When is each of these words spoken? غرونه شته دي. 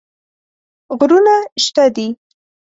غرونه 0.97 1.35
شته 1.63 1.85
دي. 1.95 2.07